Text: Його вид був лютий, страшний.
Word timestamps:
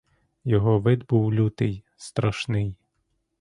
Його 0.43 0.79
вид 0.79 1.05
був 1.05 1.33
лютий, 1.33 1.83
страшний. 1.95 2.75